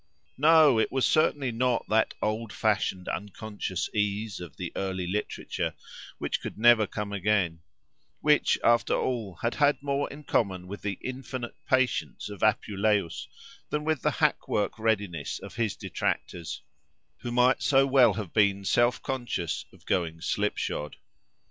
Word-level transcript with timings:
No! 0.39 0.79
it 0.79 0.91
was 0.91 1.05
certainly 1.05 1.51
not 1.51 1.85
that 1.87 2.15
old 2.23 2.51
fashioned, 2.51 3.07
unconscious 3.07 3.87
ease 3.93 4.39
of 4.39 4.57
the 4.57 4.71
early 4.75 5.05
literature, 5.05 5.75
which 6.17 6.41
could 6.41 6.57
never 6.57 6.87
come 6.87 7.13
again; 7.13 7.59
which, 8.19 8.57
after 8.63 8.95
all, 8.95 9.35
had 9.43 9.53
had 9.53 9.79
more 9.83 10.09
in 10.09 10.23
common 10.23 10.65
with 10.65 10.81
the 10.81 10.97
"infinite 11.03 11.53
patience" 11.69 12.29
of 12.29 12.41
Apuleius 12.41 13.27
than 13.69 13.83
with 13.83 14.01
the 14.01 14.09
hack 14.09 14.47
work 14.47 14.79
readiness 14.79 15.37
of 15.37 15.57
his 15.57 15.75
detractors, 15.75 16.63
who 17.17 17.31
might 17.31 17.61
so 17.61 17.85
well 17.85 18.15
have 18.15 18.33
been 18.33 18.65
"self 18.65 19.03
conscious" 19.03 19.65
of 19.71 19.85
going 19.85 20.19
slip 20.19 20.57
shod. 20.57 20.95